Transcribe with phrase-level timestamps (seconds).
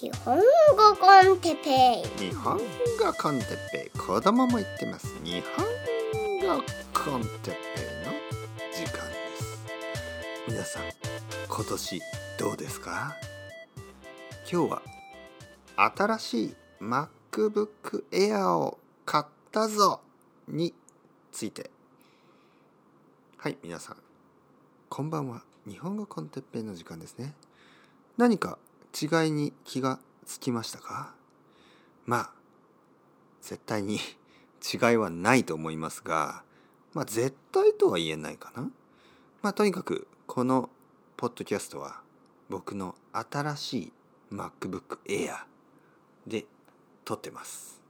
[0.00, 0.42] 日本語
[1.00, 2.28] コンテペイ。
[2.30, 2.62] 日本語
[3.20, 3.98] コンテッペイ。
[3.98, 5.12] 子供も言ってます。
[5.24, 6.62] 日本語
[6.94, 8.12] コンテッペイの
[8.72, 9.58] 時間です。
[10.46, 10.84] 皆さん
[11.48, 12.00] 今年
[12.38, 13.16] どうですか？
[14.48, 14.82] 今日は
[15.96, 20.00] 新しい MacBook Air を買ったぞ
[20.46, 20.74] に
[21.32, 21.72] ついて。
[23.36, 23.96] はい皆さん。
[24.88, 25.42] こんばんは。
[25.68, 27.34] 日本語コンテッペイの時間ですね。
[28.16, 28.58] 何か
[29.00, 31.14] 違いに気がつきましたか？
[32.06, 32.30] まあ
[33.42, 33.98] 絶対に
[34.72, 36.42] 違いはないと思いますが
[36.94, 38.70] まあ絶対とは言えないかな？
[39.42, 40.70] まあとにかくこの
[41.16, 42.02] ポッドキャストは
[42.48, 43.92] 僕の新しい
[44.32, 45.44] MacBook Air
[46.26, 46.46] で
[47.04, 47.80] 撮ってます。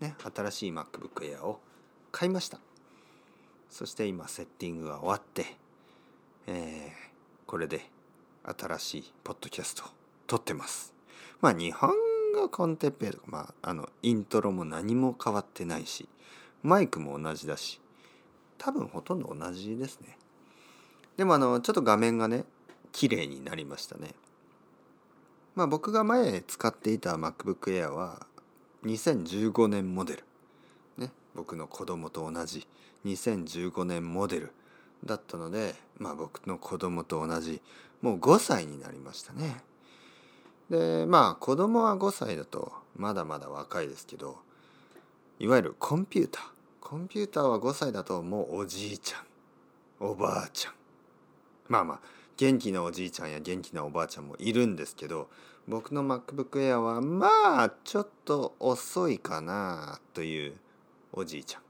[0.00, 1.60] ね新しい MacBook Air を
[2.10, 2.58] 買いました。
[3.70, 5.56] そして今セッティングが終わって
[6.46, 7.90] えー、これで
[8.44, 10.01] 新しいポッドキャストを
[10.32, 10.94] 撮ってます。
[11.42, 11.90] まあ日本
[12.34, 16.08] 語コンテッペとか、まあ、あのイントロも何も変わってないし
[16.62, 17.82] マイクも同じだし
[18.56, 20.16] 多分ほとんど同じですね。
[21.18, 22.46] でもあのちょっと画面がね
[22.92, 24.14] 綺麗になりましたね。
[25.54, 28.26] まあ僕が前使っていた MacBook Air は
[28.84, 30.24] 2015年モデル。
[30.96, 32.66] ね、僕の子供と同じ
[33.04, 34.52] 2015年モデル
[35.04, 37.60] だったので、まあ僕の子供と同じ
[38.00, 39.62] もう5歳になりましたね。
[40.72, 44.38] でまあ子供は5歳だとまだまだ若いですけど
[45.38, 46.44] いわゆるコンピューター。
[46.80, 50.06] コンピューターは5歳だともうおじいちゃん。
[50.06, 50.74] おばあちゃん。
[51.68, 52.00] まあまあ
[52.38, 55.28] 元気なおじいちゃんや元気なおばあちゃんもいるんですけど
[55.68, 57.28] 僕の MacBook Air はま
[57.64, 60.54] あちょっと遅いかなという
[61.12, 61.62] おじいちゃん。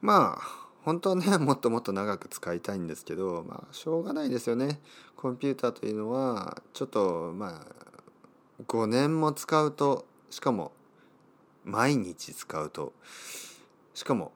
[0.00, 4.80] まあ本当はねもっともっと長く使いたいんですけどまあしょうがないですよね。
[5.22, 10.72] コンピューターというのはちょっとまあ5年も使うとしかも
[11.64, 12.92] 毎日使うと
[13.94, 14.32] しかも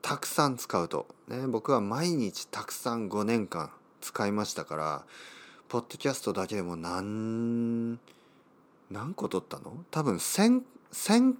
[0.00, 1.08] たくさん使うと。
[1.26, 5.04] ね僕は毎日たくさん5年間使いましたから
[5.68, 7.98] ポッドキャストだけでも何
[8.92, 9.84] 何個撮ったの？
[9.90, 11.34] 多分1000 1000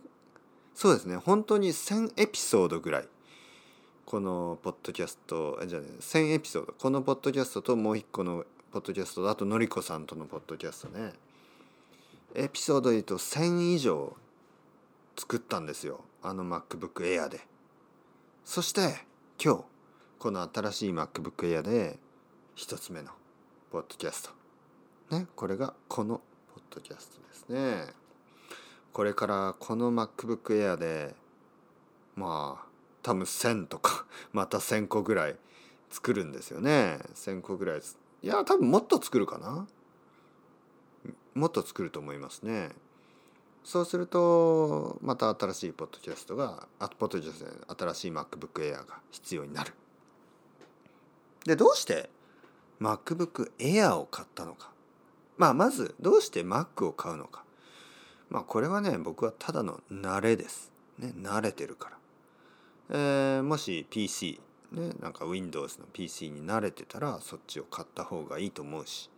[0.74, 3.08] そうですね本当に1000エピソードぐらい
[4.08, 11.12] このポッドキャストじゃあね1000エピソードこのポッドキャストともう一個のポッドキャストあとのりこさんとのポッドキャストね。
[12.34, 14.16] エピソードで言うと1000以上
[15.14, 16.00] 作ったんですよ。
[16.22, 17.40] あの MacBook Air で。
[18.46, 18.94] そして
[19.38, 19.64] 今日
[20.18, 21.98] この新しい MacBook Air で
[22.54, 23.10] 一つ目の
[23.70, 24.32] ポッドキャス
[25.10, 25.16] ト。
[25.18, 25.26] ね。
[25.36, 26.22] これがこの
[26.54, 27.92] ポッドキャストですね。
[28.90, 31.14] これからこの MacBook Air で
[32.16, 32.67] まあ
[33.08, 35.36] 多分1,000とか また1,000個ぐらい
[35.88, 37.00] 作るんですよね。
[37.14, 37.80] 1,000個ぐらい。
[37.80, 39.66] いや多分もっと作るかな。
[41.34, 42.70] もっと作ると思いますね。
[43.64, 49.72] そうするとまた新しいポッドキャストがあポッドキャスト新しい MacBook Air が必要になる。
[51.46, 52.10] でどうして
[52.78, 54.70] MacBook Air を買ったのか。
[55.38, 57.42] まあまずどうして Mac を買うのか。
[58.28, 60.70] まあこれはね僕はただの慣れです。
[60.98, 61.97] ね慣れてるから。
[62.90, 64.40] えー、もし PC
[64.72, 69.10] ねなんか Windows の PC に慣れてたらそっちを買った方がいいと思うし。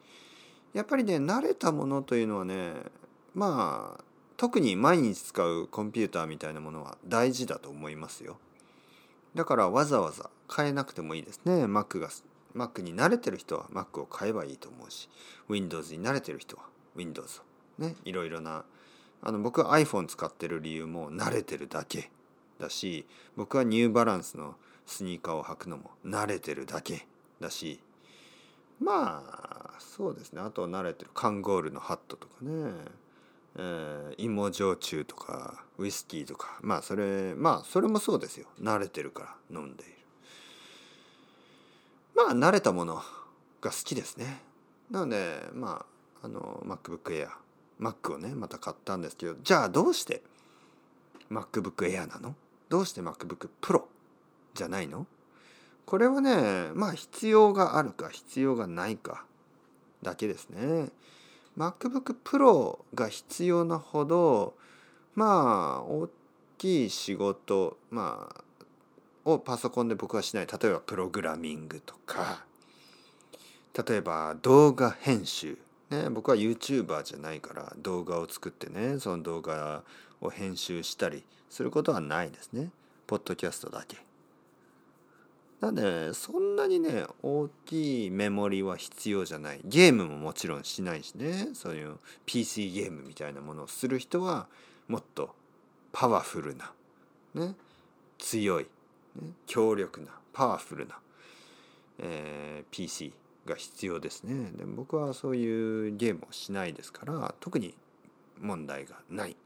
[0.72, 2.74] やっぱりね慣れたものというのはね
[3.34, 4.04] まあ
[4.36, 8.38] 特に毎日使うコンピューターみたいなものは大事だと思いますよ。
[9.34, 11.64] だからわざわざ変えなくてもいいですね。
[11.64, 12.08] Mac が
[12.54, 15.08] Mac に慣れてる人は Mac を買えばいいと思うし。
[15.48, 16.64] Windows に慣れてる人は
[16.96, 17.40] Windows
[17.78, 17.82] を。
[17.82, 18.64] ねいろいろな
[19.22, 22.10] あの僕は iPhone 使ってる理由も慣れてるだけ。
[22.60, 23.06] だし
[23.36, 24.54] 僕はニューバランスの
[24.86, 27.06] スニーカーを履くのも慣れてるだけ
[27.40, 27.80] だし
[28.80, 30.40] まあそうですね。
[30.40, 31.10] あと慣れてる。
[31.12, 32.72] カンゴールのハットとかね、
[33.56, 36.58] えー、芋焼酎とかウイスキーとか。
[36.62, 38.46] まあそれまあそれもそうですよ。
[38.60, 39.92] 慣れてるから飲んでいる。
[42.14, 42.94] まあ慣れたもの
[43.60, 44.40] が好きですね。
[44.90, 45.84] なのでま
[46.22, 47.28] ああの MacBook Air
[47.78, 50.22] Mac をねまた買ったんですけどじゃあどうして
[51.30, 52.34] MacBook Air なの？
[52.70, 53.82] どうして MacBook Pro
[54.54, 55.06] じゃないの？
[55.84, 59.24] これはねまあ必要があるか必要がないか
[60.02, 60.88] だけですね。
[61.58, 64.54] MacBook Pro が必要なほど
[65.14, 66.08] まあ大
[66.58, 68.44] きい仕事まあ
[69.24, 70.46] をパソコンで僕はしない。
[70.46, 72.44] 例えばプログラミングとか
[73.86, 75.58] 例えば動画編集。
[75.90, 79.82] ね僕は YouTuber じゃないから動画を作ってねその動画
[80.20, 82.70] を編集したりすることはないですね。
[83.06, 83.96] ポッドキャストだけ。
[85.60, 94.46] なんでそんなにね大きいメモリは必要じゃないゲームももちろんしないしねそういう PC ゲームみたいなものをする人は
[94.88, 95.34] もっと
[95.92, 96.72] パワフルな、
[97.34, 97.54] ね、
[98.18, 98.66] 強い、
[99.20, 100.98] ね、強力なパワフルな、
[101.98, 103.12] えー、PC
[103.46, 104.50] が必要ですね。
[104.56, 107.74] で僕はそういうゲームをしないですから特に
[108.40, 109.36] 問題がない、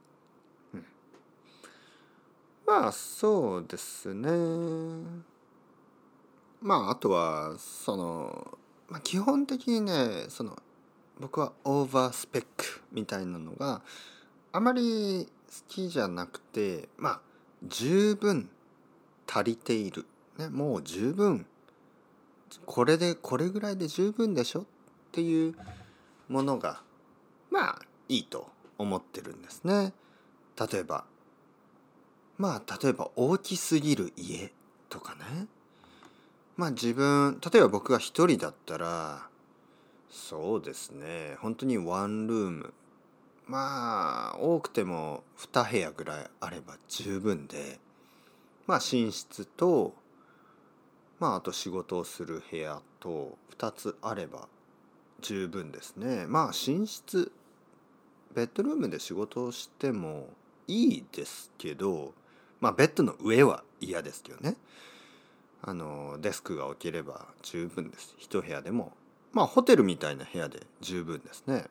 [0.75, 0.85] うん、
[2.67, 4.31] まあそうですね。
[6.61, 8.59] まああとはその、
[8.89, 10.59] まあ、基本的にねその
[11.21, 13.83] 僕はオーバースペックみたいなのが
[14.53, 17.21] あまり好きじゃなくてまあ
[17.63, 18.49] 十分
[19.27, 20.07] 足りている、
[20.39, 21.47] ね、もう十分
[22.67, 24.65] これでこれぐらいで十分でしょっ
[25.13, 25.55] ていう
[26.29, 26.83] ものが
[27.51, 28.49] まあいいと
[28.79, 29.93] 思ってるんですね。
[30.59, 31.05] 例えば
[32.39, 34.53] まあ例えば大きすぎる家
[34.89, 35.47] とかね。
[36.57, 39.29] まあ自分例えば僕が一人だったら
[40.11, 41.37] そうですね。
[41.41, 42.75] 本当にワンルーム。
[43.47, 47.79] まあ多くても2部屋ぐらいあれば十分で。
[48.67, 49.95] まあ寝室と
[51.25, 54.47] まああと仕事をする部屋と2つあれば
[55.23, 56.27] 十分ですね。
[56.27, 57.33] まあ寝室
[58.35, 60.29] ベッドルームで仕事をしても
[60.67, 62.13] いいですけど
[62.61, 64.57] まあベッドの上は嫌ですけどね。
[65.63, 68.15] あのデスクが置ければ十分です。
[68.19, 68.93] 一部屋でも。
[69.33, 71.65] まあホテルみたいな部屋で十分ですね。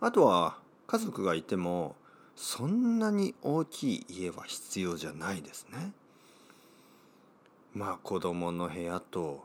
[0.00, 0.56] あとは
[0.88, 1.94] 家族がいても
[2.34, 5.92] そんなに大きい家は必要じゃないですね。
[7.74, 9.44] まあ子供の部屋と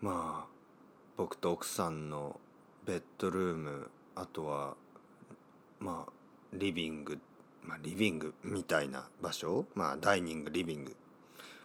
[0.00, 0.50] まあ
[1.16, 2.40] 僕と奥さんの
[2.86, 4.74] ベッドルームあとは
[5.78, 6.12] まあ
[6.52, 7.18] リビング
[7.62, 10.96] まあリビングみたいな場所まあダイニングリビング。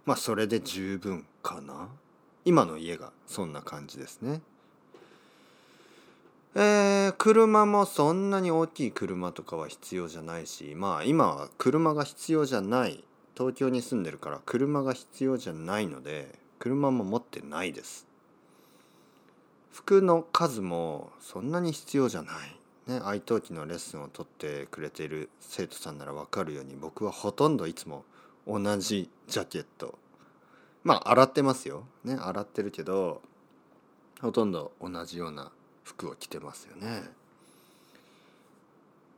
[0.06, 1.89] まあそれで十分かな。
[2.44, 4.41] 今の家がそんな感じですね。
[6.57, 13.03] えー、車もそんなに大きい車とかは必要じゃないしまあ今は車が必要じゃない
[13.37, 18.07] 東京に住んでるから車が必要じゃないので車も持ってないです。
[19.71, 22.35] 服の数もそんなに必要じゃない。
[22.87, 28.05] ね愛登記のレッスンを取ってくれている生徒さんなら分かるように僕はほとんどいつも
[28.47, 29.97] 同じジャケット。
[30.83, 31.83] まあ洗ってますよ。
[32.03, 33.21] ね洗ってるけど
[34.21, 35.51] ほとんど同じような
[35.83, 37.03] 服を着てますよね。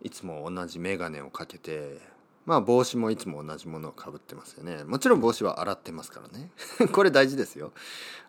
[0.02, 2.00] いつも同じ眼鏡をかけて
[2.48, 4.86] まあ帽子もいつも同じものをかぶってますよね。
[4.86, 6.50] もちろん帽子は洗ってますからね。
[6.94, 7.74] これ大事ですよ。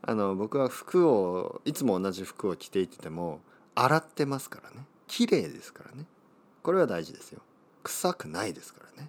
[0.02, 3.40] あの僕は服をいつも同じ服を着ていてても
[3.76, 4.84] 洗ってますからね。
[5.06, 6.04] 綺麗ですからね。
[6.64, 7.40] これは大事ですよ。
[7.84, 9.08] 臭くないですからね。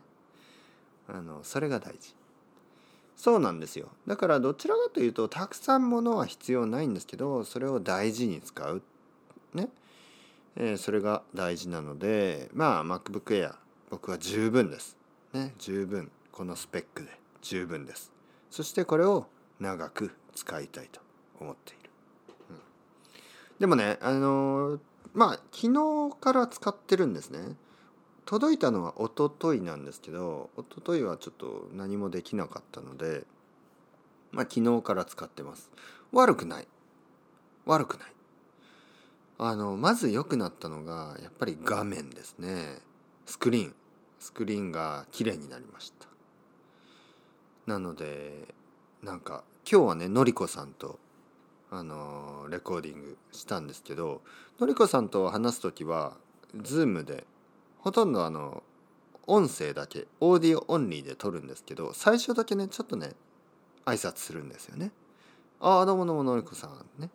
[1.08, 2.16] あのそれが大事。
[3.16, 3.90] そうなんですよ。
[4.06, 8.84] だからどちらかというとたくさんものは必要ないんですけどそれを大事に使う。
[9.56, 9.70] ね、
[10.56, 13.56] えー、それが大事なのでまあ MacBook Air
[13.90, 14.99] 僕は十分です。
[15.34, 16.12] ね十分。
[16.32, 17.20] このスペックで。
[17.42, 18.12] 十分です。
[18.50, 19.28] そしてこれを
[19.60, 21.02] 長く使いたいと
[21.40, 21.90] 思っている、
[22.52, 22.58] うん、
[23.60, 24.80] でもねあのー、
[25.14, 27.56] まあ昨日から使ってるんですね。
[28.26, 33.24] 届いたのはおとといなんですけどおとといはちょっと何もできなかったので
[34.32, 35.70] まあ昨日から使ってます。
[36.12, 36.68] 悪くない。
[37.66, 38.14] 悪くない。
[39.40, 42.80] あのまず良くなったのがやっぱり画面ですね。
[43.26, 43.76] スクリーン。
[44.20, 46.08] スクリーンが綺麗になりました
[47.66, 48.54] なので
[49.04, 51.00] なんか今日はねのりこさんと
[51.72, 54.22] あのレコーディングしたんですけど
[54.60, 56.18] のりこさんと話す時は
[56.58, 57.26] Zoom で
[57.80, 58.64] ほとんどあの
[59.28, 63.12] 音声だけオーディオオンリーで撮るんですけど最初だけねちょっとね
[63.86, 64.92] 挨拶するんですよね。
[65.62, 67.10] ああどうもどうものりこさんね。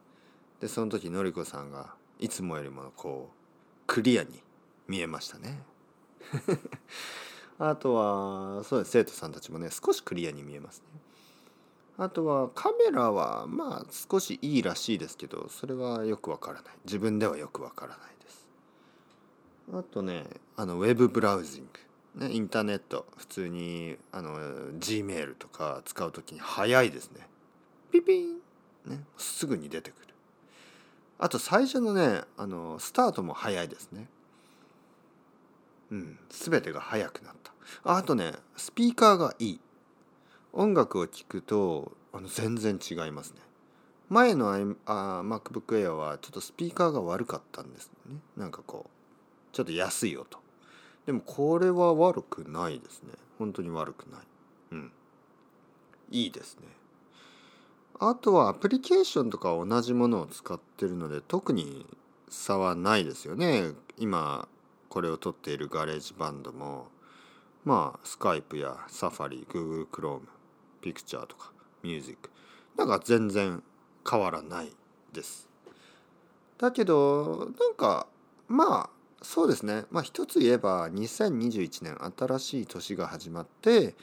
[0.61, 3.35] でその時のりこさんがいつもよりもこう
[3.87, 4.41] クリアに
[4.87, 5.61] 見えましたね。
[7.59, 11.01] あとはそうです生徒さんたちもね少しクリアに見えますね。
[11.97, 16.75] あとはカメラはまあ少しいいらしいですけどそれはよくわからない。
[16.85, 18.49] 自分ではよくわからないです。
[19.73, 20.25] あとね
[20.57, 21.69] あのウェブブラウジン
[22.17, 23.07] グ、ね、インターネット。
[23.17, 27.29] 普通にあの G メールとか使う時に早いですね。
[27.93, 28.41] ピピン、
[28.87, 30.15] ね、すぐに出てくる。
[31.19, 34.09] あと最初のねあのスタートも早いですね。
[35.95, 36.19] うん。
[36.29, 37.53] 全てが早くなった。
[37.85, 39.61] あとねスピーカーがいい。
[40.53, 43.41] 音楽を聴くとあの全然違いますね。
[44.09, 44.59] 前のあ
[45.25, 48.17] MacBook Air はちょっとスピーカーが悪かったんですね。
[48.37, 50.39] なんかこうちょっと安い音。
[51.07, 53.11] でもこれは悪くないですね。
[53.39, 54.21] 本当に悪くない。
[54.73, 54.93] うん。
[56.11, 56.69] いいですね。
[58.01, 61.87] あとはアプリケーションとか同じものを使ってるので特に
[62.29, 63.73] 差はないですよね。
[63.97, 64.49] 今
[64.95, 66.87] これを撮っているガレージバンドも
[67.65, 70.21] まあスカイプやサファリ Google Chrome
[70.81, 71.51] ピクチャーとか
[71.83, 72.31] ミュージック
[72.77, 73.61] なんか全然
[74.09, 74.71] 変わらない
[75.13, 75.49] です。
[76.59, 78.07] だけどなんか
[78.47, 79.83] まあそうですね。
[79.91, 83.97] まあ一つ言えば2021年新しい年が始まって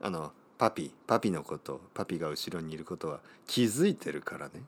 [0.00, 4.62] あのパピパピのことパピが後ろにいることは気づいてるからね。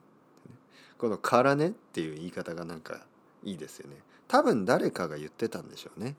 [0.97, 3.05] この「からね」っていう言い方がなんか
[3.43, 3.97] いいですよね。
[4.27, 6.15] 多分誰かが言ってたんでしょうね。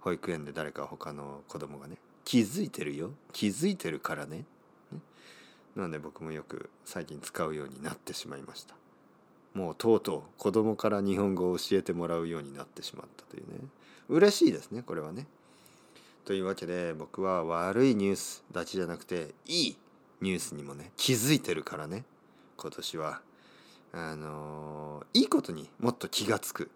[0.00, 4.44] 保育園で誰か他の子供がね「気づいてるよ気づいてるからね」
[5.74, 8.74] なので僕もよく最近使うようになってしまいました。
[9.54, 13.60] もうとうとう子供から日本語を教えてもらうようになってしまったというね
[14.08, 15.26] 嬉しいですねこれはね。
[16.24, 19.76] というわけで僕は悪いニュースだけじゃなくていい
[20.20, 22.04] ニュースにもね気づいてるからね。
[22.56, 23.20] 今年は。
[23.96, 26.70] あのいいことにもっと気が付く、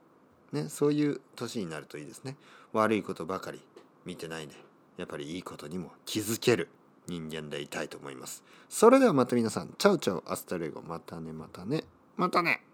[0.52, 2.36] ね、そういう年になるといいですね。
[2.72, 3.60] 悪いことばかり
[4.04, 4.54] 見てないで
[4.98, 6.68] やっぱりいいことにも気づける
[7.08, 8.44] 人間でいたいと思います。
[8.68, 9.74] それではまた皆さん。
[9.78, 10.80] チャウチャウアスタレゴ。
[10.82, 11.84] またねまたね。
[12.16, 12.67] またね。